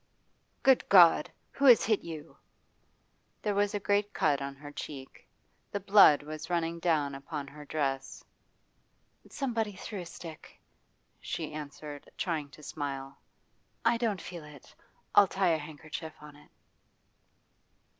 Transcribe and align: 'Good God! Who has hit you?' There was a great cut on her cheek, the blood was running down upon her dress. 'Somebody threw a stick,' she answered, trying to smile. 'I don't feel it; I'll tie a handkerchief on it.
'Good 0.63 0.89
God! 0.89 1.29
Who 1.51 1.65
has 1.65 1.85
hit 1.85 2.03
you?' 2.03 2.35
There 3.43 3.53
was 3.53 3.75
a 3.75 3.79
great 3.79 4.15
cut 4.15 4.41
on 4.41 4.55
her 4.55 4.71
cheek, 4.71 5.27
the 5.71 5.79
blood 5.79 6.23
was 6.23 6.49
running 6.49 6.79
down 6.79 7.13
upon 7.13 7.45
her 7.47 7.65
dress. 7.65 8.23
'Somebody 9.29 9.73
threw 9.75 10.01
a 10.01 10.05
stick,' 10.07 10.59
she 11.19 11.53
answered, 11.53 12.09
trying 12.17 12.49
to 12.49 12.63
smile. 12.63 13.19
'I 13.85 13.97
don't 13.97 14.21
feel 14.23 14.43
it; 14.43 14.73
I'll 15.13 15.27
tie 15.27 15.49
a 15.53 15.59
handkerchief 15.59 16.13
on 16.19 16.35
it. 16.35 16.49